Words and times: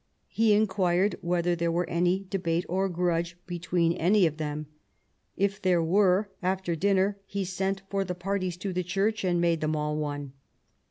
He 0.29 0.51
inquired 0.53 1.15
whether 1.21 1.55
there 1.55 1.71
were 1.71 1.87
any 1.87 2.25
debate 2.31 2.65
or 2.67 2.89
grudge 2.89 3.37
between 3.45 3.93
any 3.93 4.25
of 4.25 4.37
them. 4.37 4.65
K 5.37 5.45
there 5.61 5.83
were, 5.83 6.27
after 6.41 6.75
dinner 6.75 7.19
he 7.27 7.45
sent 7.45 7.83
for 7.87 8.03
the 8.03 8.15
parties 8.15 8.57
to 8.57 8.73
the 8.73 8.81
church 8.81 9.23
and 9.23 9.39
made 9.39 9.61
them 9.61 9.75
all 9.75 9.95
one." 9.95 10.33